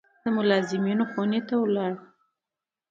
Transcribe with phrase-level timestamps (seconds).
[0.23, 1.99] د ملازمینو خونې ته لاړو.